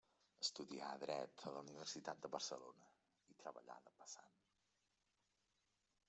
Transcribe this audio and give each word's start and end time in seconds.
Estudià 0.43 0.85
Dret 1.01 1.43
a 1.49 1.51
la 1.55 1.59
Universitat 1.65 2.23
de 2.23 2.31
Barcelona, 2.35 2.89
i 3.33 3.37
treballà 3.43 3.75
de 3.89 3.93
passant. 3.99 4.33